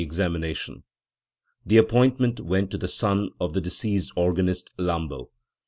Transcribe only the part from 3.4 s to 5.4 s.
the de ceased organist, Lambo.